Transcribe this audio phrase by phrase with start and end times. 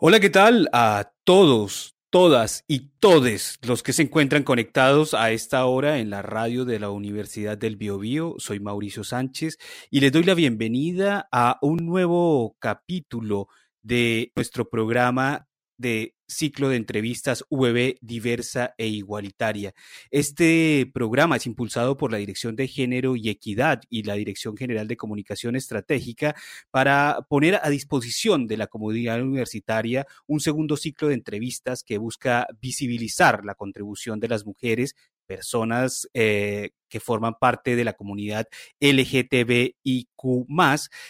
[0.00, 5.64] Hola, ¿qué tal a todos, todas y todes los que se encuentran conectados a esta
[5.66, 8.34] hora en la radio de la Universidad del Biobío?
[8.38, 9.58] Soy Mauricio Sánchez
[9.90, 13.48] y les doy la bienvenida a un nuevo capítulo
[13.82, 19.72] de nuestro programa de ciclo de entrevistas VB diversa e igualitaria.
[20.10, 24.86] Este programa es impulsado por la Dirección de Género y Equidad y la Dirección General
[24.86, 26.34] de Comunicación Estratégica
[26.70, 32.46] para poner a disposición de la comunidad universitaria un segundo ciclo de entrevistas que busca
[32.60, 34.96] visibilizar la contribución de las mujeres
[35.28, 38.48] personas eh, que forman parte de la comunidad
[38.80, 39.76] LGTBIQ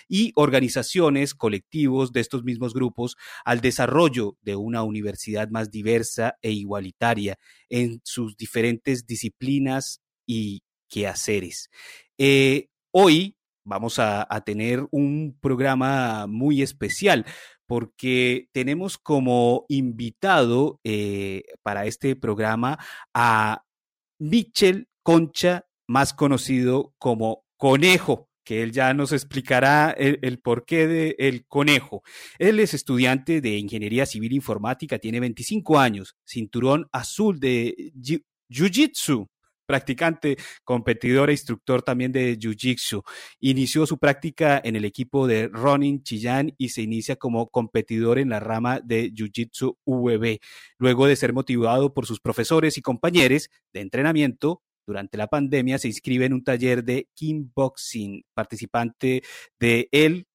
[0.09, 6.51] y organizaciones, colectivos de estos mismos grupos al desarrollo de una universidad más diversa e
[6.51, 7.39] igualitaria
[7.71, 11.71] en sus diferentes disciplinas y quehaceres.
[12.19, 17.27] Eh, hoy vamos a, tener un programa muy especial
[17.67, 22.79] porque tenemos como invitado eh, para este programa
[23.13, 23.63] a
[24.19, 31.47] Michel Concha, más conocido como Conejo, que él ya nos explicará el, porqué del el
[31.47, 32.03] conejo.
[32.39, 37.93] Él es estudiante de Ingeniería Civil Informática, tiene 25 años, cinturón azul de
[38.49, 39.29] Jiu-Jitsu,
[39.69, 43.05] practicante, competidor e instructor también de Jiu-Jitsu.
[43.41, 48.31] Inició su práctica en el equipo de Ronin Chillán y se inicia como competidor en
[48.31, 50.39] la rama de Jiu-Jitsu VB.
[50.79, 55.89] Luego de ser motivado por sus profesores y compañeros de entrenamiento, durante la pandemia se
[55.89, 59.23] inscribe en un taller de kickboxing, participante
[59.61, 60.27] de él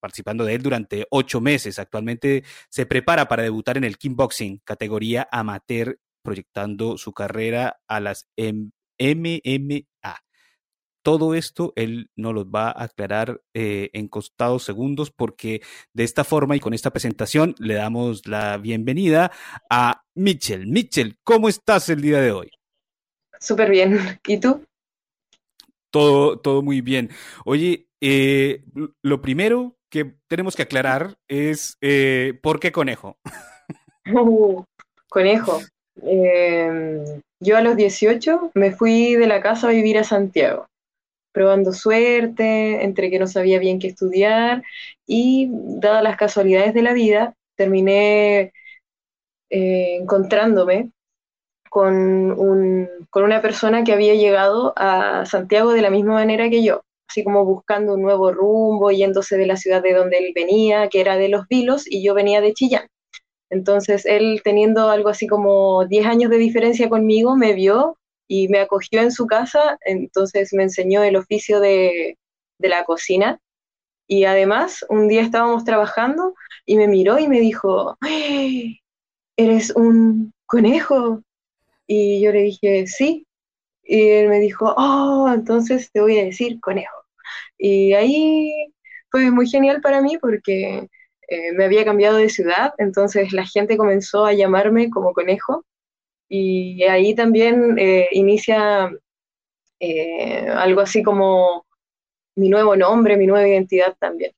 [0.00, 1.78] participando de él durante ocho meses.
[1.78, 8.28] Actualmente se prepara para debutar en el kickboxing, categoría amateur proyectando su carrera a las
[8.36, 9.82] MMA.
[11.02, 15.60] Todo esto él nos lo va a aclarar eh, en costados segundos porque
[15.92, 19.32] de esta forma y con esta presentación le damos la bienvenida
[19.68, 20.68] a Mitchell.
[20.68, 22.50] Mitchell, ¿cómo estás el día de hoy?
[23.40, 24.20] Súper bien.
[24.26, 24.64] ¿Y tú?
[25.90, 27.10] Todo, todo muy bien.
[27.44, 28.62] Oye, eh,
[29.02, 33.18] lo primero que tenemos que aclarar es eh, ¿por qué conejo?
[34.04, 34.64] Uh,
[35.08, 35.60] conejo.
[36.02, 40.66] Eh, yo a los 18 me fui de la casa a vivir a Santiago,
[41.32, 44.62] probando suerte, entre que no sabía bien qué estudiar
[45.06, 48.52] y dadas las casualidades de la vida, terminé
[49.50, 50.90] eh, encontrándome
[51.70, 51.94] con,
[52.32, 56.82] un, con una persona que había llegado a Santiago de la misma manera que yo,
[57.08, 61.00] así como buscando un nuevo rumbo, yéndose de la ciudad de donde él venía, que
[61.00, 62.86] era de Los Vilos, y yo venía de Chillán.
[63.52, 68.60] Entonces él teniendo algo así como 10 años de diferencia conmigo, me vio y me
[68.60, 72.16] acogió en su casa, entonces me enseñó el oficio de,
[72.58, 73.40] la cocina.
[74.06, 77.98] Y además, un día estábamos trabajando y me miró y me dijo,
[79.36, 81.22] ¿eres un conejo?
[81.86, 83.26] Y yo le dije, sí.
[83.82, 87.04] Y él me dijo, oh, entonces te voy a decir conejo.
[87.58, 88.72] Y ahí
[89.10, 90.88] fue muy genial para mí porque
[91.32, 95.64] eh, me había cambiado de ciudad, entonces la gente comenzó a llamarme como conejo
[96.28, 98.92] y ahí también eh, inicia
[99.80, 101.64] eh, algo así como
[102.36, 104.32] mi nuevo nombre, mi nueva identidad también.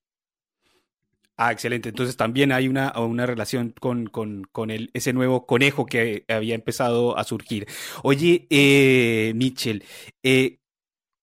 [1.37, 1.89] Ah, excelente.
[1.89, 7.19] Entonces también hay una, una relación con, con, el, ese nuevo conejo que había empezado
[7.19, 7.67] a surgir.
[8.05, 9.83] Oye, eh, Mitchell,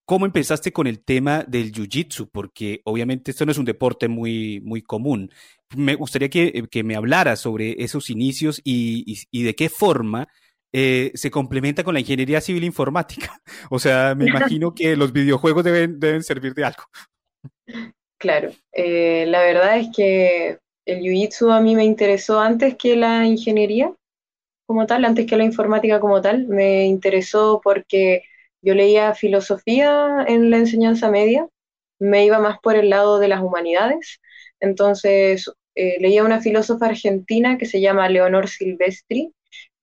[0.04, 2.30] ¿cómo empezaste con el tema del jiu-jitsu?
[2.30, 5.32] Porque obviamente esto no es un deporte muy, muy común
[5.76, 10.28] me gustaría que, que me hablara sobre esos inicios y, y, de qué forma
[10.74, 13.40] eh, se complementa con la ingeniería civil informática.
[13.70, 16.84] O sea, me imagino que los videojuegos deben, deben servir de algo.
[18.18, 23.26] Claro, eh, la verdad es que el Jiu-Jitsu a mí me interesó antes que la
[23.26, 23.94] ingeniería
[24.72, 26.48] como tal, antes que la informática como tal.
[26.48, 28.24] Me interesó porque
[28.62, 31.46] yo leía filosofía en la enseñanza media,
[32.00, 34.22] me iba más por el lado de las humanidades.
[34.62, 39.34] Entonces, eh, leía una filósofa argentina que se llama Leonor Silvestri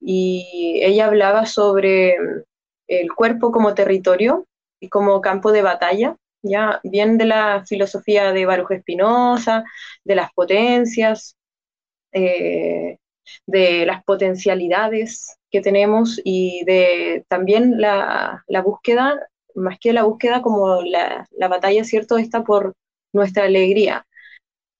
[0.00, 2.42] y ella hablaba sobre mm,
[2.88, 4.46] el cuerpo como territorio
[4.80, 9.64] y como campo de batalla, ya bien de la filosofía de Baruch Espinosa,
[10.04, 11.36] de las potencias,
[12.12, 12.98] eh,
[13.46, 20.82] de las potencialidades que tenemos y de también la, búsqueda, más que la búsqueda como
[20.82, 22.74] la, la batalla, ¿cierto?, está por
[23.12, 24.06] nuestra alegría,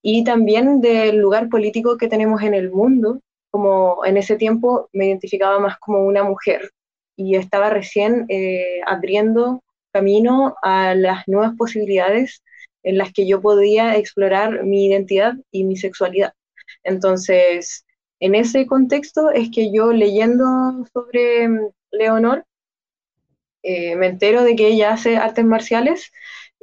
[0.01, 3.19] y también del lugar político que tenemos en el mundo.
[3.51, 6.71] Como en ese tiempo me identificaba más como una mujer
[7.15, 12.43] y estaba recién eh, abriendo camino a las nuevas posibilidades
[12.83, 16.33] en las que yo podía explorar mi identidad y mi sexualidad.
[16.83, 17.85] Entonces,
[18.19, 20.45] en ese contexto es que yo leyendo
[20.93, 22.45] sobre mm, Leonor,
[23.63, 26.11] eh, me entero de que ella hace artes marciales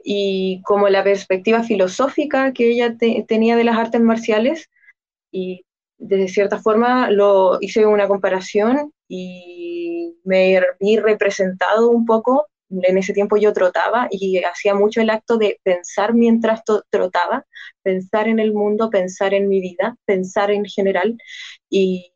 [0.09, 4.71] y como la perspectiva filosófica que ella tenía de las artes marciales
[5.33, 5.65] y
[5.99, 13.13] de cierta forma lo hice una comparación y me vi representado un poco en ese
[13.15, 17.45] tiempo yo trotaba y hacía mucho el acto de pensar mientras trotaba,
[17.83, 21.17] pensar en el mundo, pensar en mi vida, pensar en general.
[21.71, 22.13] Y,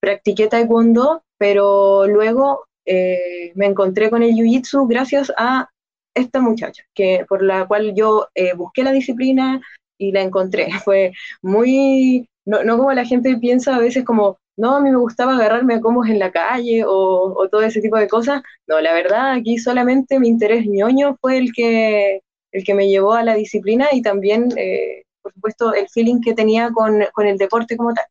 [0.00, 5.70] practiqué taekwondo, pero luego eh, me encontré con el jiu-jitsu gracias a
[6.14, 9.60] esta muchacha, que, por la cual yo eh, busqué la disciplina
[9.98, 10.68] y la encontré.
[10.84, 11.12] Fue
[11.42, 15.34] muy, no, no como la gente piensa a veces como, no, a mí me gustaba
[15.34, 18.42] agarrarme a comos en la calle o, todo ese tipo de cosas.
[18.66, 22.20] No, la verdad, aquí solamente mi interés ñoño fue el que,
[22.52, 26.34] el que me llevó a la disciplina y también, eh, por supuesto, el feeling que
[26.34, 28.04] tenía con, el deporte como tal.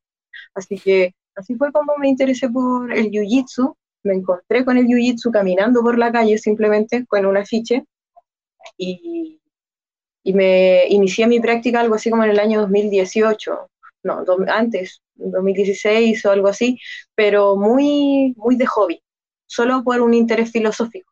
[0.55, 3.75] Así que así fue como me interesé por el jiu-jitsu.
[4.03, 7.85] Me encontré con el jiu-jitsu caminando por la calle simplemente con un afiche
[8.77, 9.39] y,
[10.23, 13.69] y me inicié mi práctica algo así como en el año 2018,
[14.03, 16.79] no, antes, 2016 o algo así,
[17.15, 19.01] pero muy, muy de hobby,
[19.45, 21.11] solo por un interés filosófico,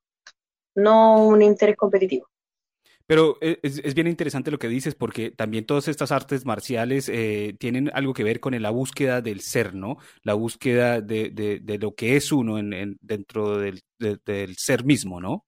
[0.75, 2.27] no un interés competitivo.
[3.11, 7.55] Pero eh, es, bien interesante lo que dices porque también todas estas artes marciales eh,
[7.59, 9.97] tienen algo que ver con la búsqueda del ser, ¿no?
[10.23, 13.83] La búsqueda de, lo que es uno en, dentro del,
[14.55, 15.45] ser mismo, ¿no?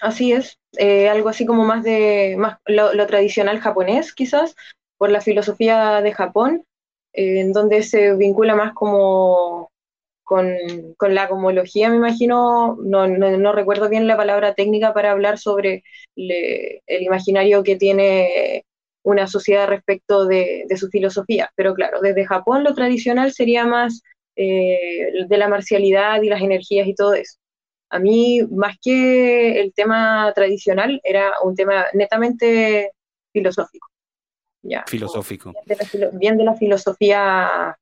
[0.00, 4.54] Así es, eh, algo así como más de más lo, tradicional japonés, quizás,
[4.98, 6.64] por la filosofía de Japón,
[7.12, 9.70] eh, en donde se vincula más como
[10.22, 10.56] con,
[11.00, 15.84] la cosmología, me imagino, no, recuerdo bien la palabra técnica para hablar sobre
[16.16, 18.64] el imaginario que tiene
[19.04, 24.02] una sociedad respecto de, su filosofía, pero claro, desde Japón lo tradicional sería más
[24.34, 27.38] eh, de la marcialidad y las energías y todo eso.
[27.90, 32.92] A mí, más que el tema tradicional, era un tema netamente
[33.32, 33.88] filosófico
[34.86, 35.52] filosófico.
[36.12, 37.76] Bien de, la, filosofía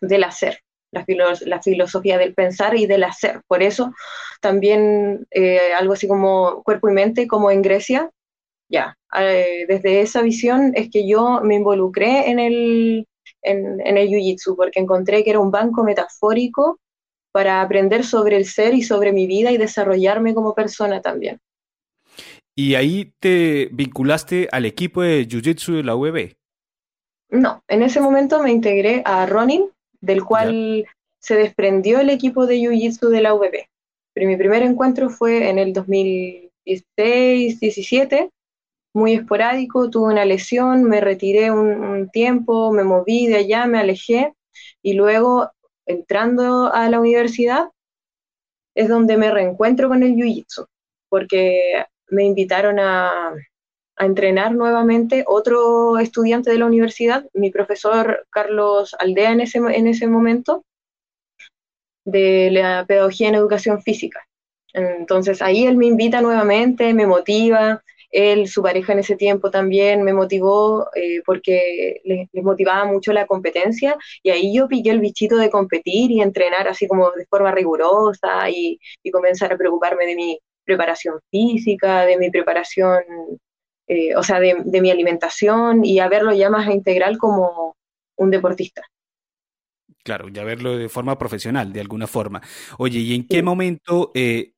[0.00, 0.58] del hacer,
[0.92, 1.04] la,
[1.46, 3.40] la, filosofía del pensar y del hacer.
[3.46, 3.92] Por eso
[4.40, 8.10] también eh, algo así como cuerpo y mente, como en Grecia,
[8.68, 13.06] ya, eh, desde esa visión es que yo me involucré en el,
[13.42, 16.80] en, en el Jiu-Jitsu, porque encontré que era un banco metafórico
[17.36, 21.38] para aprender sobre el ser y sobre mi vida y desarrollarme como persona también.
[22.54, 26.34] ¿Y ahí te vinculaste al equipo de Jiu-Jitsu de la UEB?
[27.28, 29.68] No, en ese momento me integré a Ronin,
[30.00, 30.86] del cual
[31.20, 33.66] se desprendió el equipo de Jiu-Jitsu de la UEB.
[34.14, 38.30] Pero mi primer encuentro fue en el 2016-17,
[38.94, 44.32] muy esporádico, tuve una lesión, me retiré un, tiempo, me moví de allá, me alejé
[44.82, 45.50] y luego
[45.86, 47.68] entrando a la universidad
[48.74, 50.66] es donde me reencuentro con el Jiu-Jitsu,
[51.08, 53.34] porque me invitaron a,
[53.98, 60.06] entrenar nuevamente otro estudiante de la universidad, mi profesor Carlos Aldea en ese, en ese
[60.06, 60.66] momento,
[62.04, 64.26] de la pedagogía en educación física.
[64.74, 67.82] Entonces ahí él me invita nuevamente, me motiva,
[68.16, 73.26] él, su pareja en ese tiempo también me motivó eh, porque les, motivaba mucho la
[73.26, 77.52] competencia y ahí yo piqué el bichito de competir y entrenar así como de forma
[77.52, 83.02] rigurosa y, y comenzar a preocuparme de mi, preparación física, de mi preparación,
[83.86, 87.76] eh, o sea, de, mi alimentación y a verlo ya más integral como
[88.16, 88.82] un deportista.
[90.02, 92.42] Claro, ya verlo de forma profesional, de alguna forma.
[92.78, 94.52] Oye, ¿y en qué momento eh,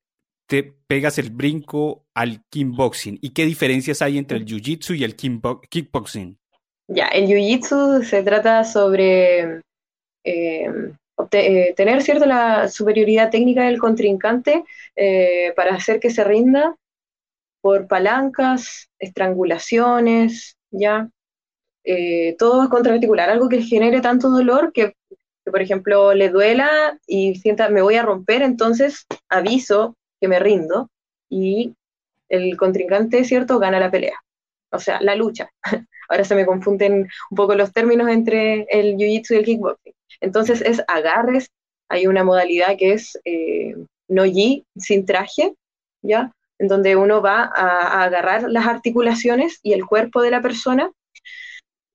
[0.49, 3.19] te pegas el brinco al kickboxing?
[3.23, 6.39] ¿Y qué diferencias hay entre el jiu-jitsu y el kickboxing?
[6.89, 9.61] Ya, el jiu-jitsu se trata sobre
[10.25, 10.93] eh,
[11.33, 14.65] eh, tener cierto la superioridad técnica del contrincante
[14.97, 16.77] eh, para hacer que se rinda
[17.61, 21.11] por palancas, estrangulaciones, ya
[21.85, 24.95] eh, todo es contraarticular, algo que genere tanto dolor que,
[25.45, 30.89] por ejemplo, le duela y sienta me voy a romper, entonces aviso que me rindo
[31.29, 31.75] y
[32.29, 34.19] el contrincante, ¿cierto?, gana la pelea.
[34.71, 35.51] O sea, la lucha.
[36.09, 39.95] Ahora se me confunden un poco los términos entre el jiu-jitsu y el kickboxing.
[40.21, 41.51] Entonces es agarres,
[41.89, 43.75] hay una modalidad que es eh,
[44.09, 45.55] no-yi, sin traje,
[46.03, 46.33] ¿ya?
[46.59, 50.91] En donde uno va a, agarrar las articulaciones y el cuerpo de la persona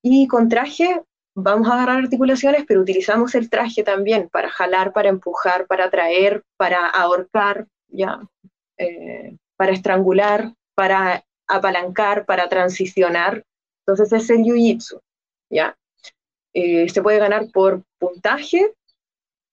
[0.04, 1.02] Y con traje
[1.36, 6.44] vamos a agarrar articulaciones, pero utilizamos el traje también para jalar, para empujar, para traer,
[6.58, 8.20] para ahorcar, ya,
[8.78, 13.44] eh, para estrangular, para apalancar, para transicionar.
[13.86, 15.00] Entonces es el jiu-jitsu,
[15.50, 15.78] ¿ya?
[16.54, 18.74] Eh, se puede ganar por puntaje,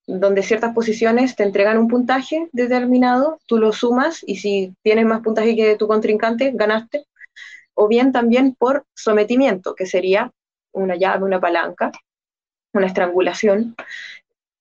[0.07, 5.21] donde ciertas posiciones te entregan un puntaje determinado, tú lo sumas y si tienes más
[5.21, 7.05] puntaje que tu contrincante, ganaste.
[7.73, 10.31] O bien también por sometimiento, que sería
[10.73, 11.91] una llave, una palanca,
[12.73, 13.75] una estrangulación.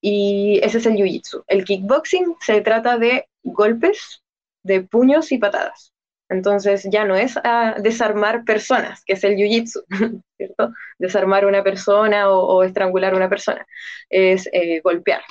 [0.01, 1.45] Y ese es el jiu-jitsu.
[1.47, 4.23] El kickboxing se trata de golpes,
[4.63, 5.93] de puños y patadas.
[6.31, 9.85] Entonces ya no es a desarmar personas, que es el jiu-jitsu,
[10.37, 10.73] ¿cierto?
[10.99, 13.67] Desarmar una persona o, estrangular una persona.
[14.09, 15.23] Es eh, golpear,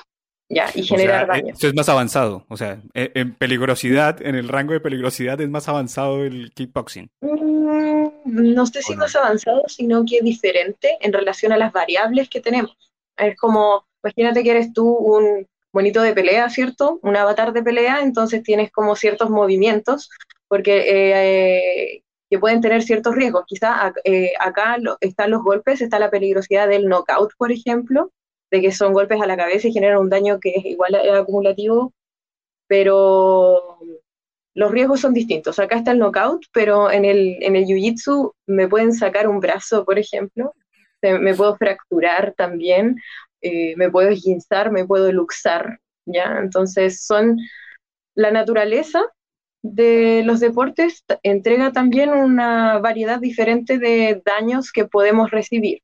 [0.49, 1.53] ya, y generar daño.
[1.53, 5.49] Esto es más avanzado, o sea, e, en, peligrosidad, en el rango de peligrosidad es
[5.49, 7.09] más avanzado el kickboxing.
[7.21, 12.41] Mm, no sé si más avanzado, sino que diferente en relación a las variables que
[12.41, 12.75] tenemos.
[13.15, 16.99] Es como, imagínate que eres tú un bonito de pelea, ¿cierto?
[17.03, 20.09] Un avatar de pelea, entonces tienes como ciertos movimientos
[20.47, 23.45] porque eh, que pueden tener ciertos riesgos.
[23.47, 28.11] Quizá eh, acá están los golpes, está la peligrosidad del knockout, por ejemplo,
[28.51, 31.19] de que son golpes a la cabeza y generan un daño que es igual a,
[31.19, 31.93] acumulativo,
[32.67, 33.77] pero
[34.53, 35.59] los riesgos son distintos.
[35.59, 39.85] Acá está el knockout, pero en el, en el jiu-jitsu me pueden sacar un brazo,
[39.85, 40.53] por ejemplo,
[41.01, 42.97] me puedo fracturar también,
[43.41, 46.39] eh, me puedo esguinzar, me puedo luxar, ¿ya?
[46.39, 47.37] Entonces son
[48.15, 49.01] la naturaleza
[49.61, 55.81] de los deportes entrega también una variedad diferente de daños que podemos recibir.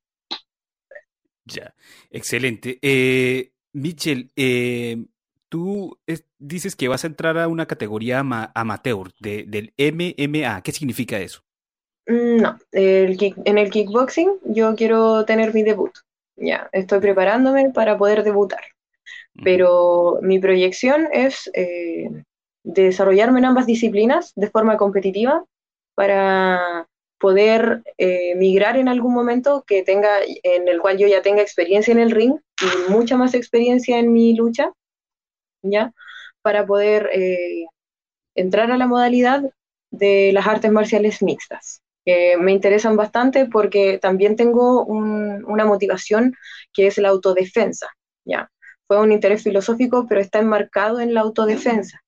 [1.44, 1.74] Ya,
[2.10, 2.78] excelente.
[2.82, 5.04] Eh, Michel, eh,
[5.48, 5.98] tú
[6.38, 8.20] dices que vas a entrar a una categoría
[8.54, 10.62] amateur del MMA.
[10.62, 11.42] ¿Qué significa eso?
[12.06, 15.92] Mm, no, en el kickboxing yo quiero tener mi debut.
[16.36, 18.62] Ya, estoy preparándome para poder debutar.
[19.42, 22.08] Pero mi proyección es eh,
[22.64, 25.44] desarrollarme en ambas disciplinas de forma competitiva
[25.94, 26.88] para
[27.18, 30.10] poder eh, migrar en algún momento que tenga,
[30.42, 34.12] en el cual yo ya tenga experiencia en el ring y mucha más experiencia en
[34.12, 34.72] mi lucha,
[35.62, 35.92] ¿ya?
[36.42, 37.66] Para poder eh,
[38.34, 39.42] entrar a la modalidad
[39.90, 41.82] de las artes marciales mixtas.
[42.38, 46.34] Me interesan bastante porque también tengo una motivación
[46.72, 47.88] que es la autodefensa,
[48.24, 48.50] ¿ya?
[48.86, 52.00] Fue un interés filosófico, pero está enmarcado en la autodefensa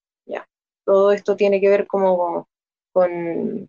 [0.88, 2.48] todo esto tiene que ver como
[2.92, 3.68] con,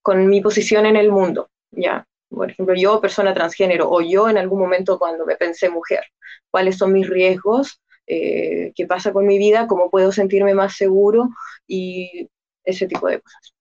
[0.00, 2.06] con mi posición en el mundo, ¿ya?
[2.30, 6.04] Por ejemplo, yo, persona transgénero, o yo en algún momento cuando me pensé mujer,
[6.50, 11.28] cuáles son mis riesgos, eh, qué pasa con mi vida, cómo puedo sentirme más seguro
[11.66, 12.30] y
[12.64, 13.54] ese tipo de cosas.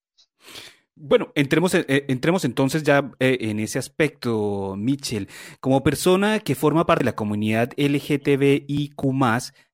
[1.00, 5.30] Bueno, entremos, eh, entremos entonces ya eh, en ese aspecto, Mitchell.
[5.60, 8.96] Como persona que forma parte de la comunidad LGTBIQ,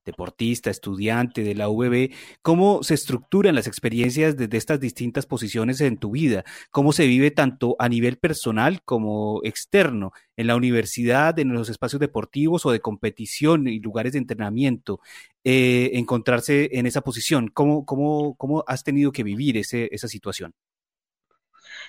[0.03, 2.11] deportista, estudiante de la UBB,
[2.41, 6.43] ¿cómo se estructuran las experiencias desde estas distintas posiciones en tu vida?
[6.71, 12.01] ¿Cómo se vive tanto a nivel personal como externo, en la universidad, en los espacios
[12.01, 14.99] deportivos o de competición y lugares de entrenamiento?
[15.45, 17.47] Eh, encontrarse en esa posición.
[17.47, 20.53] ¿Cómo, cómo, cómo has tenido que vivir ese, esa situación?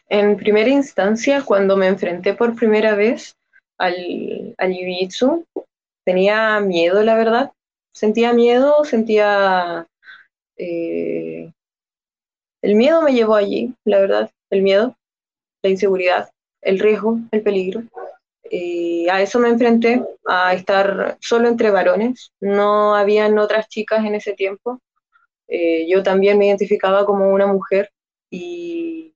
[0.09, 3.37] En primera instancia, cuando me enfrenté por primera vez
[3.79, 4.77] al, al
[6.05, 7.53] tenía miedo, la verdad,
[7.93, 9.87] sentía miedo, sentía...
[10.57, 11.51] Eh,
[12.63, 14.97] el miedo me llevó allí, la verdad, el miedo,
[15.63, 16.31] la inseguridad,
[16.63, 17.83] el riesgo, el peligro.
[18.51, 22.33] Y a eso me enfrenté, a estar solo entre varones.
[22.41, 24.81] No habían otras chicas en ese tiempo.
[25.49, 27.91] Eh, yo también me identificaba como una mujer
[28.31, 29.14] y,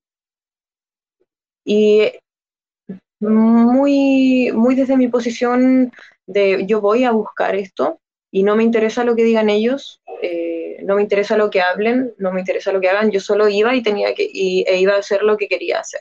[1.68, 2.10] y
[3.20, 5.92] muy, muy desde mi posición
[6.26, 10.78] de yo voy a buscar esto, y no me interesa lo que digan ellos, eh,
[10.84, 13.74] no me interesa lo que hablen, no me interesa lo que hagan, yo solo iba
[13.74, 16.00] y tenía que, y, e iba a hacer lo que quería hacer,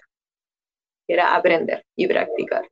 [1.05, 2.65] era aprender y practicar.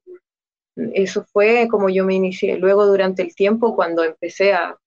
[0.94, 2.58] Eso fue como yo me inicié.
[2.58, 4.78] Luego, durante el tiempo, cuando empecé a,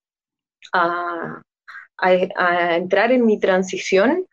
[0.73, 1.41] a,
[1.97, 4.25] a entrar en mi transición,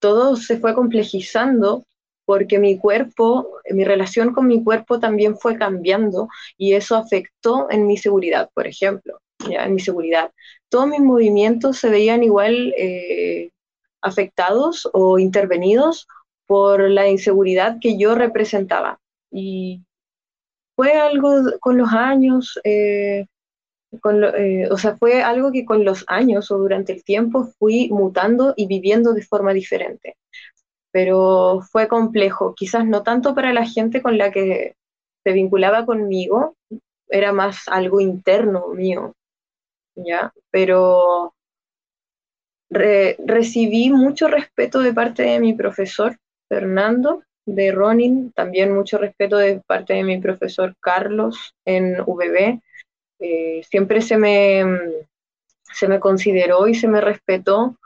[0.00, 1.82] todo se fue complejizando
[2.26, 6.28] porque mi cuerpo, mi relación con mi cuerpo también fue cambiando
[6.58, 10.32] y eso afectó en mi seguridad, por ejemplo en mi seguridad.
[10.68, 13.50] Todos mis movimientos se veían igual eh,
[14.02, 16.06] afectados o intervenidos
[16.46, 19.00] por la inseguridad que yo representaba.
[19.30, 19.82] Y
[20.76, 21.30] fue algo
[21.60, 23.26] con los años, eh,
[23.92, 28.54] eh, o sea, fue algo que con los años o durante el tiempo fui mutando
[28.56, 30.16] y viviendo de forma diferente.
[30.96, 34.76] Pero fue complejo, quizás no tanto para la gente con la que
[35.22, 36.56] se vinculaba conmigo,
[37.10, 39.12] era más algo interno mío,
[39.94, 40.32] ¿ya?
[40.50, 41.34] Pero
[42.70, 46.16] recibí mucho respeto de parte de mi profesor
[46.48, 52.62] Fernando, de Ronin, también mucho respeto de parte de mi profesor Carlos en VB.
[53.18, 54.64] Eh, siempre se me,
[55.62, 57.76] se me consideró y se me respetó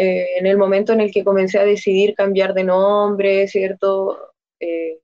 [0.00, 4.16] eh, en el momento en el que comencé a decidir cambiar de nombre, ¿cierto?
[4.60, 5.00] Eh,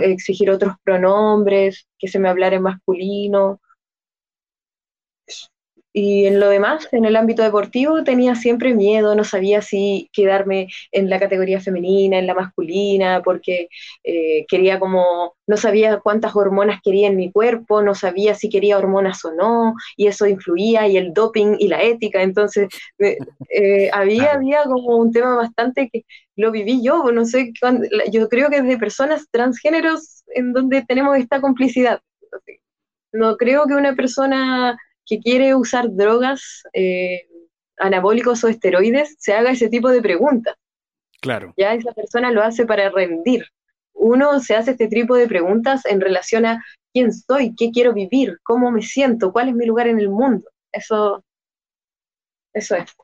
[0.00, 3.60] exigir otros pronombres, que se me hablara en masculino.
[5.98, 10.68] Y en lo demás, en el ámbito deportivo, tenía siempre miedo, no sabía si quedarme
[10.92, 13.70] en la categoría femenina, en la masculina, porque
[14.04, 18.76] eh, quería como, no sabía cuántas hormonas quería en mi cuerpo, no sabía si quería
[18.76, 24.34] hormonas o no, y eso influía, y el doping y la ética, entonces eh, había,
[24.34, 26.04] había como un tema bastante que
[26.36, 27.54] lo viví yo, no sé,
[28.12, 32.02] yo creo que es de personas transgéneros en donde tenemos esta complicidad.
[33.12, 34.76] No creo que una persona
[35.06, 37.28] que quiere usar drogas eh,
[37.78, 40.56] anabólicos o esteroides se haga ese tipo de preguntas.
[41.20, 41.54] Claro.
[41.56, 43.46] Ya esa persona lo hace para rendir.
[43.94, 48.38] Uno se hace este tipo de preguntas en relación a quién soy, qué quiero vivir,
[48.42, 50.48] cómo me siento, cuál es mi lugar en el mundo.
[50.72, 51.24] Eso,
[52.52, 52.94] eso es.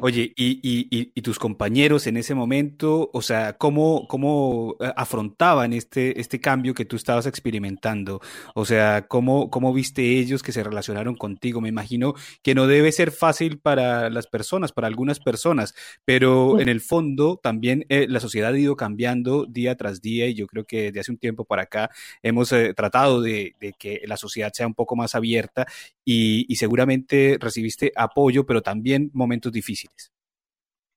[0.00, 5.72] Oye, ¿y, y, y, tus compañeros en ese momento, o sea, cómo, cómo eh, afrontaban
[5.72, 8.20] este, este cambio que tú estabas experimentando?
[8.54, 11.60] O sea, ¿cómo, ¿cómo viste ellos que se relacionaron contigo?
[11.60, 15.74] Me imagino que no debe ser fácil para las personas, para algunas personas,
[16.04, 20.34] pero en el fondo también eh, la sociedad ha ido cambiando día tras día y
[20.34, 21.90] yo creo que desde hace un tiempo para acá
[22.22, 25.66] hemos eh, tratado de, de, que la sociedad sea un poco más abierta
[26.04, 30.12] y, y seguramente recibiste apoyo, pero también momentos difíciles.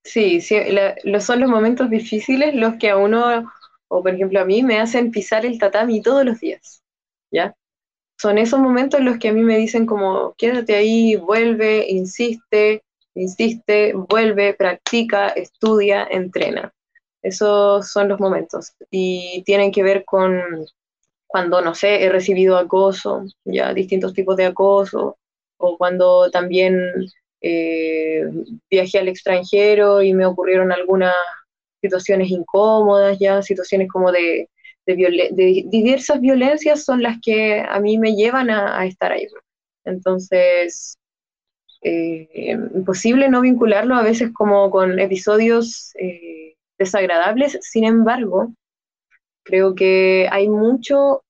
[0.04, 0.58] Sí, sí
[1.20, 3.52] son los momentos difíciles los que a uno,
[3.88, 6.82] o por ejemplo a mí, me hacen pisar el tatami todos los días,
[7.32, 7.56] ¿ya?
[8.20, 12.84] Son esos momentos los que a mí me dicen como, quédate ahí, vuelve, insiste,
[13.16, 16.72] insiste, vuelve, practica, estudia, entrena.
[17.24, 18.74] Esos son los momentos.
[18.90, 20.66] Y tienen que ver con
[21.28, 25.18] cuando, no sé, he recibido acoso, ya distintos tipos de acoso,
[25.58, 26.78] o cuando también
[27.42, 28.24] eh,
[28.70, 31.16] viajé al extranjero y me ocurrieron algunas
[31.82, 34.48] situaciones incómodas, ya situaciones como de,
[34.86, 39.28] diversas violencias son las que a mí me llevan a, estar ahí.
[39.86, 40.98] Entonces,
[41.82, 48.54] eh, imposible no vincularlo a veces como con episodios eh, desagradables, sin embargo,
[49.44, 51.24] creo que hay mucho,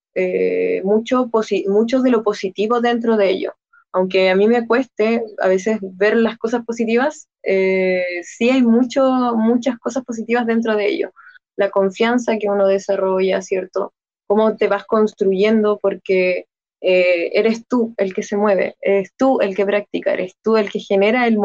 [0.84, 1.30] mucho,
[1.68, 3.54] mucho de lo positivo dentro de ello
[3.94, 9.04] aunque a mí me cueste a veces ver las cosas positivas, eh, sí hay mucho,
[9.36, 11.12] muchas cosas positivas dentro de ello.
[11.58, 13.94] La confianza que uno desarrolla, ¿cierto?
[14.28, 16.46] Cómo te vas construyendo porque
[16.82, 20.72] eh, eres tú el que se mueve, eres tú el que practica, eres tú el
[20.72, 21.38] que genera el,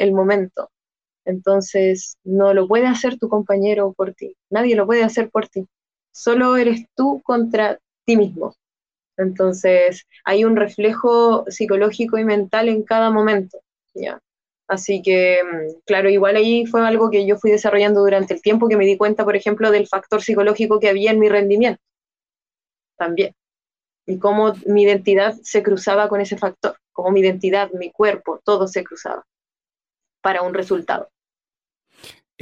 [0.00, 0.70] el momento.
[1.24, 5.66] Entonces, no lo puede hacer tu compañero por ti, nadie lo puede hacer por ti.
[6.12, 8.54] Solo eres tú contra ti mismo.
[9.20, 13.58] Entonces, hay un reflejo psicológico y mental en cada momento,
[13.94, 14.20] ¿ya?
[14.68, 18.68] Así que, mm, claro, igual ahí fue algo que yo fui desarrollando durante el tiempo
[18.68, 21.82] que me di cuenta, por ejemplo, del factor psicológico que había en mi rendimiento,
[22.96, 23.34] también.
[24.06, 28.68] Y cómo mi identidad se cruzaba con ese factor, cómo mi identidad, mi cuerpo, todo
[28.68, 29.24] se cruzaba
[30.22, 31.10] para un resultado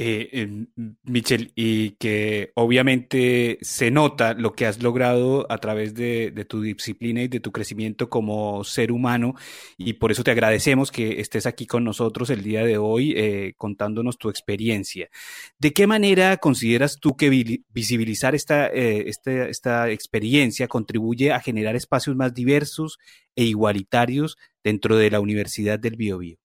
[0.01, 0.65] eh,
[1.03, 7.21] Michelle, y que obviamente se nota lo que has logrado a través de, tu disciplina
[7.21, 9.35] y de tu crecimiento como ser humano,
[9.77, 13.55] y por eso te agradecemos que estés aquí con nosotros el día de hoy eh,
[13.57, 15.09] contándonos tu experiencia.
[15.57, 17.29] ¿De qué manera consideras tú que
[17.69, 22.99] visibilizar esta, eh, esta, esta experiencia contribuye a generar espacios más diversos
[23.35, 26.37] e igualitarios dentro de la Universidad del Biobío?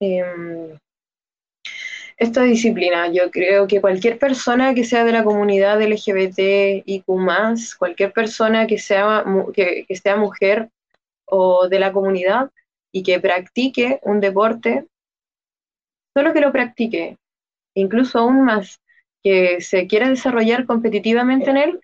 [0.00, 0.76] Em,
[2.16, 3.08] esta disciplina.
[3.08, 7.02] Yo creo que cualquier persona que sea de la comunidad LGBT y
[7.78, 9.24] cualquier persona que sea,
[9.54, 10.70] que, sea mujer
[11.26, 12.50] o de la comunidad
[12.92, 14.86] y que practique un deporte,
[16.14, 17.18] solo que lo practique,
[17.74, 18.80] incluso aún más,
[19.22, 21.80] que se quiera desarrollar competitivamente en él,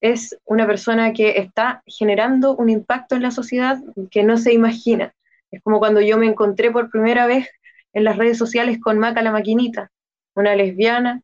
[0.00, 3.78] es una persona que está generando un impacto en la sociedad
[4.10, 5.14] que no se imagina.
[5.52, 7.48] Es como cuando yo me encontré por primera vez
[7.92, 9.90] en las redes sociales con Maca la Maquinita,
[10.34, 11.22] una lesbiana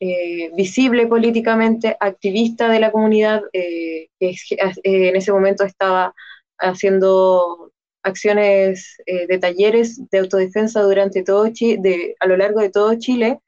[0.00, 6.14] eh, visible políticamente, activista de la comunidad, eh, que eh, en ese momento estaba
[6.58, 7.72] haciendo
[8.02, 13.40] acciones de talleres de autodefensa durante todo Chile, de, a lo largo de todo Chile,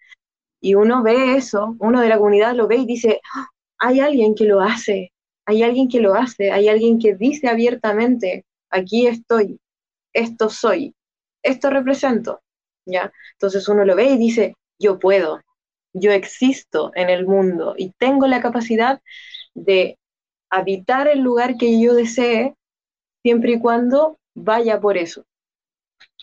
[0.61, 3.49] Y uno ve eso, uno de la comunidad lo ve y dice, ¡Ah!
[3.79, 5.13] hay alguien que lo hace,
[5.47, 9.61] hay alguien que lo hace, hay alguien que dice abiertamente, aquí estoy,
[10.13, 10.95] esto soy,
[11.43, 12.41] esto represento,
[12.87, 15.41] Entonces uno lo ve y dice, yo puedo,
[15.93, 19.01] yo existo en el mundo y tengo la capacidad
[19.55, 19.99] de
[20.51, 22.55] habitar el lugar que yo desee
[23.23, 25.25] siempre y cuando vaya por eso.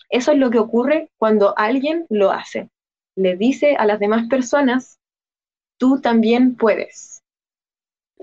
[0.08, 2.68] Eso es lo que ocurre cuando alguien lo hace.
[3.16, 4.98] Le dice a las demás personas,
[5.76, 7.13] tú también puedes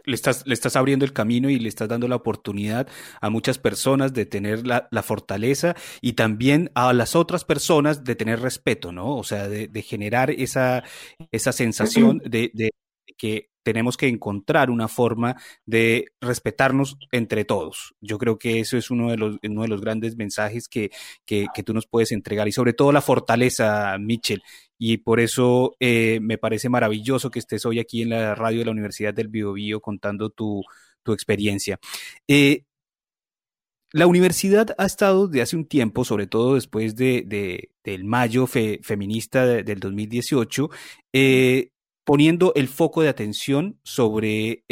[0.06, 2.88] le estás, le estás abriendo el camino y le estás dando la oportunidad
[3.20, 8.40] a muchas personas de tener la, fortaleza y también a las otras personas de tener
[8.40, 9.16] respeto, ¿no?
[9.18, 10.84] O sea, de, generar esa,
[11.32, 12.72] esa sensación de, de,
[13.18, 17.96] que tenemos que encontrar una forma de respetarnos entre todos.
[18.02, 20.92] Yo creo que eso es uno de los, uno de los grandes mensajes que,
[21.26, 24.42] que, que tú nos puedes entregar y sobre todo la fortaleza, Mitchell
[24.84, 28.66] y por eso eh, me parece maravilloso que estés hoy aquí en la radio de
[28.66, 30.64] la Universidad del Biobío contando tu,
[31.06, 31.80] experiencia.
[32.28, 32.64] Eh,
[33.92, 39.46] la universidad ha estado de hace un tiempo, sobre todo después de, del mayo feminista
[39.46, 40.72] del 2018,
[41.14, 41.71] eh,
[42.04, 44.64] poniendo el foco de atención sobre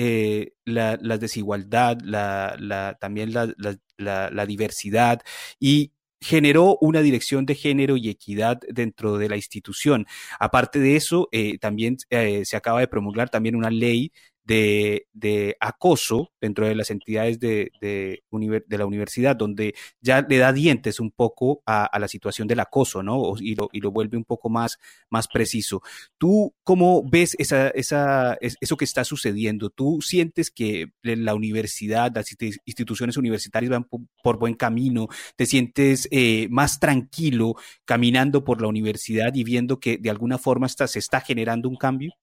[0.66, 5.22] la, desigualdad, la, también la, diversidad
[5.60, 10.06] y generó una dirección de género y equidad dentro de la institución.
[10.40, 14.12] Aparte de eso, eh, también eh, se acaba de promulgar también una ley
[14.50, 18.24] de, acoso dentro de las entidades de, de,
[18.70, 23.34] la universidad, donde ya le da dientes un poco a, la situación del acoso, ¿no?
[23.40, 25.82] Y lo, y lo, vuelve un poco más, más preciso.
[26.18, 29.70] ¿Tú cómo ves esa, esa, eso que está sucediendo?
[29.70, 32.36] ¿Tú sientes que la universidad, las
[32.66, 33.88] instituciones universitarias van
[34.24, 35.08] por, buen camino?
[35.36, 40.66] ¿Te sientes eh, más tranquilo caminando por la universidad y viendo que de alguna forma
[40.66, 42.14] está, se está generando un cambio?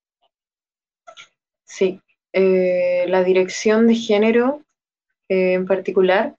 [1.64, 2.00] Sí,
[2.38, 4.62] eh, la dirección de género
[5.30, 6.36] eh, en particular.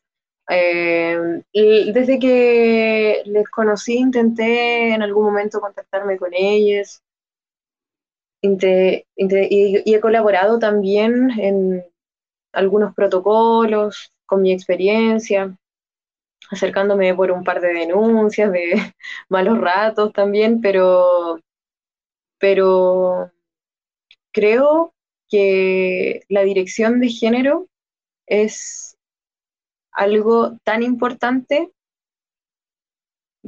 [0.47, 7.01] Eh, desde que les conocí intenté en algún momento contactarme con ellas
[8.43, 11.83] y, he colaborado también en
[12.53, 15.57] algunos protocolos con mi experiencia,
[16.51, 18.73] acercándome por un par de denuncias de
[19.29, 21.39] malos ratos también, pero,
[22.37, 23.31] pero
[24.31, 24.93] creo
[25.29, 27.67] que la dirección de género
[28.25, 28.97] es
[29.91, 31.71] algo tan importante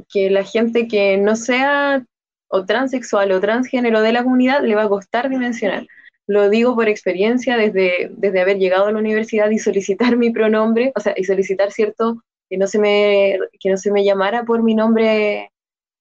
[0.08, 2.04] que la gente que no sea
[2.48, 5.86] o transexual o transgénero de la comunidad le va a costar dimensionar.
[6.26, 10.92] Lo digo por experiencia desde, desde haber llegado a la universidad y solicitar mi pronombre,
[10.96, 14.62] o sea, y solicitar cierto que no se me, que no se me llamara por
[14.62, 15.52] mi nombre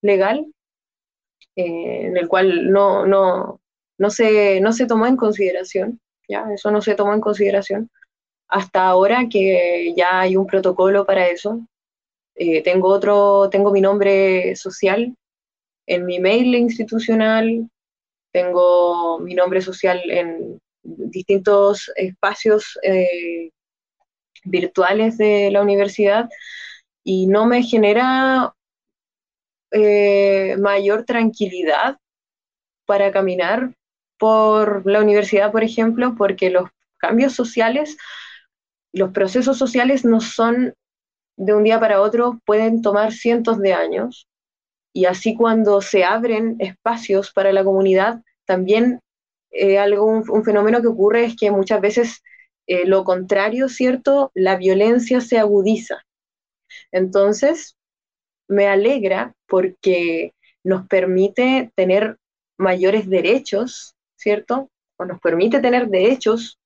[0.01, 0.51] legal,
[1.55, 3.58] eh, en el cual no, no,
[3.99, 6.45] no se, no se tomó en consideración, ¿ya?
[6.53, 7.91] Eso no se tomó en consideración
[8.49, 11.61] hasta ahora que ya hay un protocolo para eso.
[12.35, 15.15] Eh, tengo otro, tengo mi nombre social
[15.85, 17.69] en mi mail institucional,
[18.31, 23.51] tengo mi nombre social en distintos espacios eh,
[24.45, 26.29] virtuales de la universidad
[27.03, 28.53] y no me genera
[29.71, 31.97] eh, mayor tranquilidad
[32.85, 33.75] para caminar
[34.19, 37.97] por la universidad, por ejemplo, porque los cambios sociales,
[38.93, 40.75] los procesos sociales no son
[41.37, 44.27] de un día para otro, pueden tomar cientos de años.
[44.93, 48.99] Y así cuando se abren espacios para la comunidad, también
[49.51, 52.21] eh, algo, un, fenómeno que ocurre es que muchas veces
[52.67, 54.31] eh, lo contrario, ¿cierto?
[54.33, 56.03] La violencia se agudiza.
[56.91, 57.77] Entonces,
[58.47, 62.17] me alegra porque nos permite tener
[62.57, 64.69] mayores derechos ¿cierto?
[64.97, 66.59] O nos permite tener derechos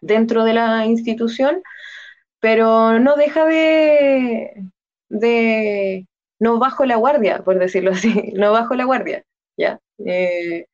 [0.00, 1.62] dentro de la institución,
[2.40, 4.52] pero no deja de,
[5.08, 6.06] de
[6.38, 9.24] no bajo la guardia, por decirlo así, no bajo la guardia,
[9.56, 9.80] ¿ya?
[10.04, 10.66] Eh,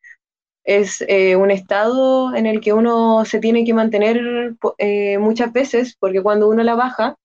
[0.65, 5.97] es eh, un estado en el que uno se tiene que mantener eh, muchas veces,
[5.99, 7.17] porque cuando uno la baja,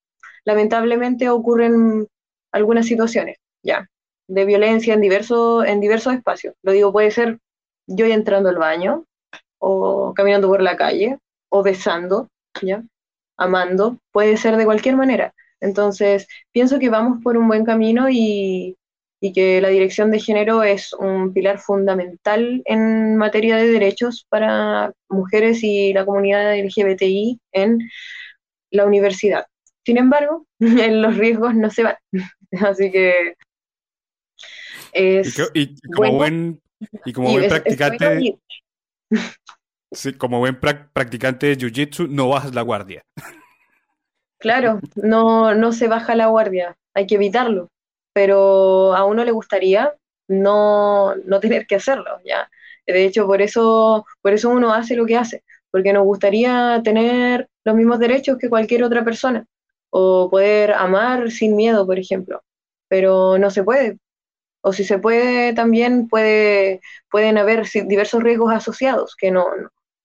[0.45, 2.07] lamentablemente ocurren
[2.51, 3.87] algunas situaciones, ¿ya?
[4.27, 6.53] De violencia en, diversos en diversos espacios.
[6.63, 7.39] Lo digo, puede ser
[7.89, 9.05] yo entrando al baño,
[9.59, 11.17] o caminando por la calle,
[11.49, 12.29] o besando,
[12.61, 12.83] ¿ya?
[13.37, 15.33] Amando, puede ser de cualquier manera.
[15.59, 18.77] Entonces, pienso que vamos por un buen camino y,
[19.21, 24.93] y que la dirección de género es un pilar fundamental en materia de derechos para
[25.09, 27.79] mujeres y la comunidad LGBTI en
[28.71, 29.45] la universidad.
[29.85, 31.95] Sin embargo, los riesgos no se van.
[32.51, 33.35] Así que
[34.91, 36.61] es y, como buen
[37.05, 38.39] Y como buen practicante,
[40.17, 43.03] como buen practicante de Jiu-Jitsu, no bajas la guardia.
[44.37, 47.69] Claro, no, no se baja la guardia, hay que evitarlo,
[48.13, 49.93] pero a uno le gustaría
[50.29, 52.49] no, no tener que hacerlo, ¿ya?
[52.87, 57.49] De hecho, por eso, por eso uno hace lo que hace, porque nos gustaría tener
[57.65, 59.45] los mismos derechos que cualquier otra persona,
[59.89, 62.41] o poder amar sin miedo, por ejemplo,
[62.87, 63.97] pero no se puede.
[64.61, 69.45] O si se puede, también puede, pueden haber diversos riesgos asociados que no,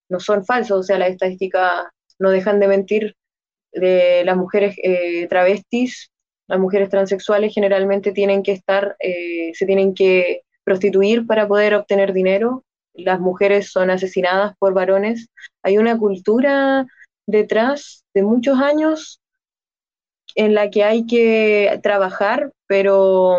[0.08, 1.84] no son falsos, o sea, las estadísticas
[2.18, 3.16] no dejan de mentir
[3.72, 6.12] las mujeres eh, travestis,
[6.46, 12.12] las mujeres transexuales generalmente tienen que estar, eh, se tienen que prostituir para poder obtener
[12.12, 12.64] dinero,
[12.94, 15.28] las mujeres son asesinadas por varones.
[15.62, 16.86] Hay una cultura
[17.26, 19.20] detrás de muchos años
[20.36, 23.38] en la que hay que trabajar, pero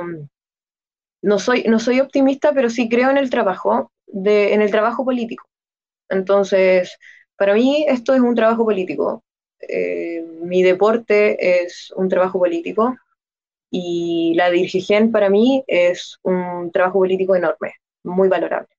[1.26, 5.04] no soy, no soy optimista, pero sí creo en el trabajo, de, en el trabajo
[5.04, 5.50] político.
[6.08, 6.98] Entonces,
[7.36, 9.24] para mí esto es un trabajo político.
[9.68, 12.96] Eh, mi deporte es un trabajo político
[13.72, 18.70] y la dirigencia para mí es un trabajo político enorme, muy valorable.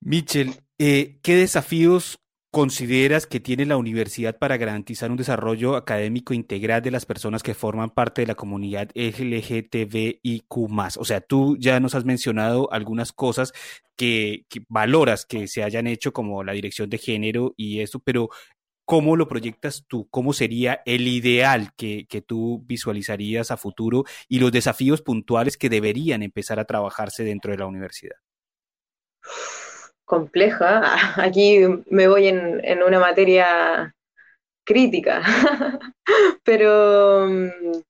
[0.00, 2.18] Michel, eh, ¿qué desafíos
[2.56, 7.52] consideras que tiene la universidad para garantizar un desarrollo académico integral de las personas que
[7.52, 10.46] forman parte de la comunidad LGTBIQ+.
[10.96, 13.52] O sea, tú ya nos has mencionado algunas cosas
[13.94, 18.30] que, valoras que se hayan hecho como la dirección de género y eso, pero
[18.86, 20.08] ¿cómo lo proyectas tú?
[20.08, 25.68] ¿Cómo sería el ideal que, que tú visualizarías a futuro y los desafíos puntuales que
[25.68, 28.16] deberían empezar a trabajarse dentro de la universidad?
[30.06, 30.82] compleja.
[31.22, 33.94] Aquí me voy en, en una materia
[34.64, 35.22] crítica,
[36.44, 37.82] pero mm,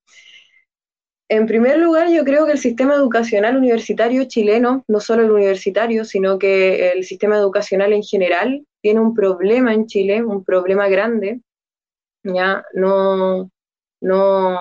[1.29, 6.05] en primer lugar yo creo que el sistema educacional universitario chileno, no solo el universitario,
[6.05, 11.41] sino que el sistema educacional en general, tiene un problema en Chile, un problema grande,
[12.23, 13.51] ya no,
[14.01, 14.61] no,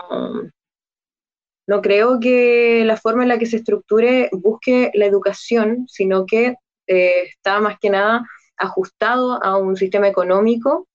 [1.68, 6.56] no creo que la forma en la que se estructure busque la educación, sino que
[6.88, 10.88] eh, está más que nada ajustado a un sistema económico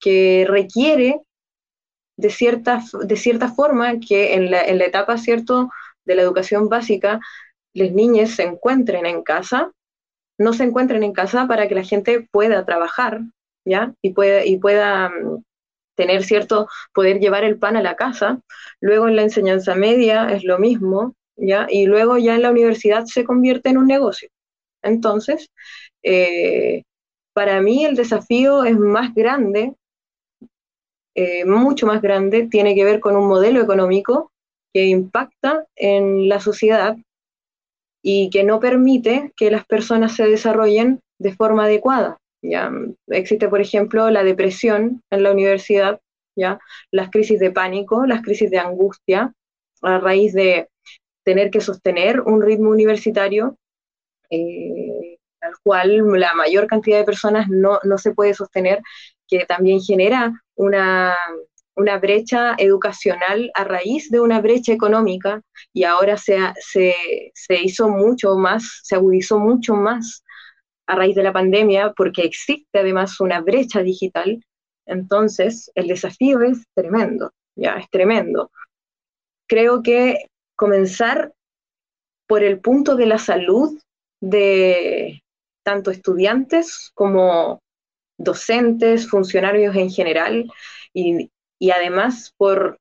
[0.00, 1.20] que requiere
[2.16, 5.70] de cierta, de cierta forma que en la, en la etapa ¿cierto?
[6.04, 7.20] de la educación básica
[7.74, 9.72] las niñas se encuentren en casa,
[10.38, 13.20] no se encuentren en casa para que la gente pueda trabajar,
[13.64, 13.94] ¿ya?
[14.02, 15.42] Y pueda, y pueda mm,
[15.94, 18.40] tener cierto, poder llevar el pan a la casa.
[18.80, 21.66] Luego en la enseñanza media es lo mismo, ¿ya?
[21.68, 24.28] Y luego ya en la universidad se convierte en un negocio.
[24.82, 25.48] Entonces,
[26.02, 26.82] eh,
[27.34, 29.74] para mí el desafío es más grande,
[31.14, 34.32] eh, mucho más grande, tiene que ver con un modelo económico
[34.72, 36.96] que impacta en la sociedad
[38.02, 42.18] y que no permite que las personas se desarrollen de forma adecuada.
[42.42, 42.70] ¿ya?
[43.08, 46.00] Existe, por ejemplo, la depresión en la universidad,
[46.36, 46.58] ¿ya?
[46.90, 49.32] las crisis de pánico, las crisis de angustia,
[49.82, 50.68] a raíz de
[51.24, 53.56] tener que sostener un ritmo universitario
[54.32, 58.80] eh, al cual la mayor cantidad de personas no, se puede sostener,
[59.28, 61.16] que también genera una,
[62.00, 65.42] brecha educacional a raíz de una brecha económica
[65.72, 70.22] y ahora se, se, hizo mucho más, se agudizó mucho más
[70.86, 74.42] a raíz de la pandemia porque existe además una brecha digital.
[74.86, 78.50] Entonces, el desafío es tremendo, ya, es tremendo.
[79.46, 81.32] Creo que comenzar
[82.26, 83.78] por el punto de la salud
[84.22, 85.20] de
[85.64, 87.60] tanto estudiantes como
[88.16, 90.50] docentes, funcionarios en general,
[90.94, 91.28] y,
[91.70, 92.78] además por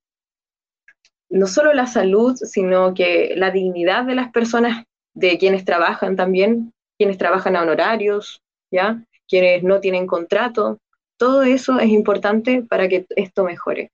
[1.29, 6.73] no solo la salud, sino que la dignidad de las personas, de quienes trabajan también,
[6.97, 9.03] quienes trabajan a honorarios, ¿ya?
[9.27, 10.77] quienes no tienen contrato,
[11.17, 13.91] todo eso es importante para que esto mejore.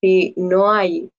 [0.00, 1.10] Si no hay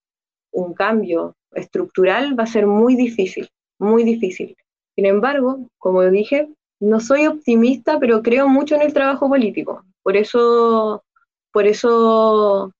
[0.51, 3.47] un cambio estructural, va a ser muy difícil,
[3.79, 4.55] muy difícil.
[4.95, 9.83] Sin embargo, como dije, no soy optimista, pero creo mucho en el trabajo político.
[10.03, 11.03] Por eso,
[11.51, 12.71] por eso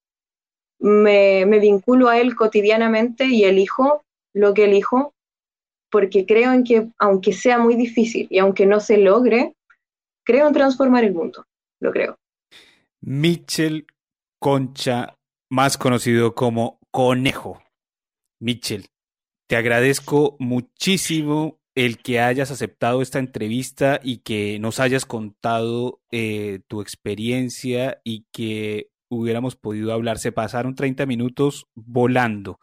[0.79, 5.13] me, vinculo a él cotidianamente y elijo lo que elijo,
[5.89, 9.55] porque creo en que, aunque sea muy difícil y aunque no se logre,
[10.25, 11.45] creo en transformar el mundo.
[11.79, 12.17] Lo creo.
[13.01, 13.85] Mitchell
[14.39, 15.15] Concha,
[15.49, 17.61] más conocido como Conejo.
[18.39, 18.87] Mitchell,
[19.47, 26.61] te agradezco muchísimo el que hayas aceptado esta entrevista y que nos hayas contado eh,
[26.67, 30.19] tu experiencia y que hubiéramos podido hablar.
[30.19, 32.59] Se pasaron 30 minutos volando.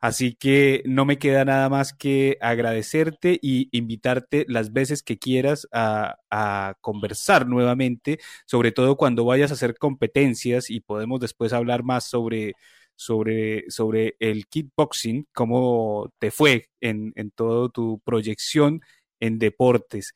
[0.00, 5.68] Así que no me queda nada más que agradecerte y invitarte las veces que quieras
[5.72, 11.84] a, a conversar nuevamente, sobre todo cuando vayas a hacer competencias y podemos después hablar
[11.84, 12.54] más sobre
[12.96, 18.80] sobre, sobre el kickboxing, cómo te fue en, en toda tu proyección
[19.20, 20.14] en deportes.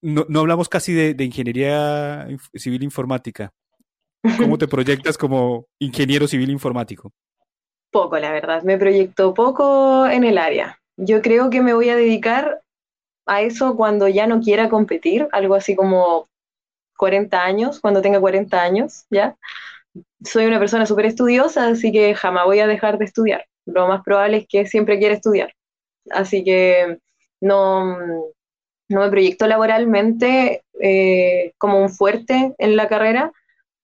[0.00, 3.52] No, no hablamos casi de, de, ingeniería civil informática.
[4.38, 7.12] ¿Cómo te proyectas como ingeniero civil informático?
[7.90, 8.62] Poco, la verdad.
[8.62, 10.78] Me proyecto poco en el área.
[10.96, 12.62] Yo creo que me voy a dedicar
[13.26, 16.28] a eso cuando ya no quiera competir, algo así como
[16.96, 19.36] 40 años, cuando tenga 40 años, ¿ya?
[20.24, 23.46] Soy una persona súper estudiosa, así que jamás voy a dejar de estudiar.
[23.66, 25.54] Lo más probable es que siempre quiera estudiar.
[26.10, 26.98] Así que
[27.40, 27.96] no,
[28.88, 33.32] no me proyecto laboralmente eh, como un fuerte en la carrera,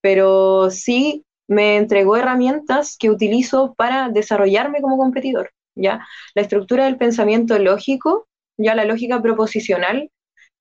[0.01, 5.51] pero sí me entregó herramientas que utilizo para desarrollarme como competidor.
[5.75, 6.05] ¿ya?
[6.35, 10.11] La estructura del pensamiento lógico, ya la lógica proposicional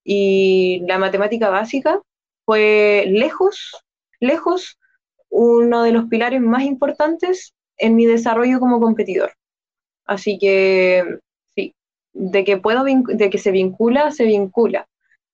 [0.04, 2.00] y la matemática básica
[2.46, 3.84] fue lejos,
[4.20, 4.78] lejos
[5.30, 9.32] uno de los pilares más importantes en mi desarrollo como competidor.
[10.04, 11.18] Así que
[11.54, 11.74] sí,
[12.12, 14.86] de que puedo de que se vincula, se vincula.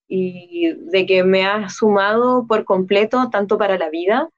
[0.07, 4.28] Y de que me ha sumado por completo, tanto para la vida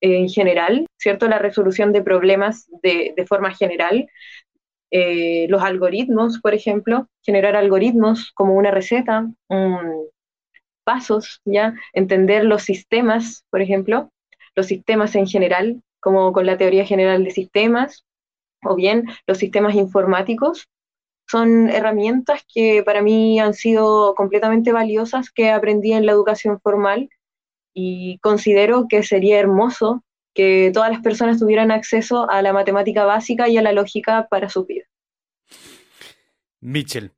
[0.00, 1.26] en general, ¿cierto?
[1.28, 4.08] La resolución de problemas de, de forma general,
[4.90, 10.06] eh, los algoritmos, por ejemplo, generar algoritmos como una receta, um,
[10.84, 11.74] pasos, ¿ya?
[11.92, 14.10] Entender los sistemas, por ejemplo,
[14.58, 18.04] los sistemas en general, como con la teoría general de sistemas,
[18.64, 20.66] o bien los sistemas informáticos,
[21.30, 27.08] son herramientas que para mí han sido completamente valiosas que aprendí en la educación formal
[27.72, 30.02] y considero que sería hermoso
[30.34, 34.48] que todas las personas tuvieran acceso a la matemática básica y a la lógica para
[34.48, 34.86] su vida.
[36.60, 37.12] Mitchell,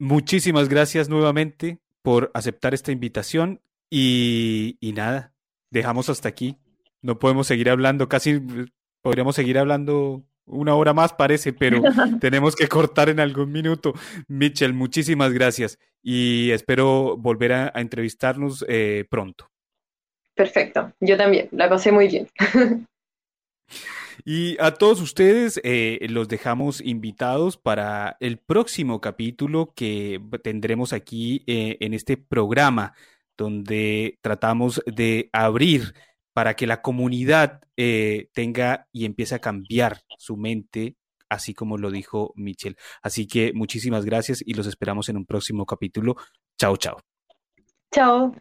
[0.00, 5.32] muchísimas gracias nuevamente por aceptar esta invitación y, y nada,
[5.70, 6.58] dejamos hasta aquí.
[7.02, 8.40] No podemos seguir hablando, casi
[9.02, 11.82] podríamos seguir hablando una hora más, parece, pero
[12.20, 13.92] tenemos que cortar en algún minuto.
[14.28, 19.48] Mitchell, muchísimas gracias y espero volver a, entrevistarnos eh, pronto.
[20.34, 22.28] Perfecto, yo también, la pasé muy bien.
[24.24, 31.42] Y a todos ustedes eh, los dejamos invitados para el próximo capítulo que tendremos aquí
[31.46, 32.94] eh, en este programa,
[33.36, 35.94] donde tratamos de abrir
[36.32, 40.96] para que la comunidad eh, tenga y empiece a cambiar su mente,
[41.28, 42.76] así como lo dijo Michel.
[43.02, 46.16] Así que muchísimas gracias y los esperamos en un próximo capítulo.
[46.58, 46.98] Chao, chao.
[47.92, 48.34] Chao.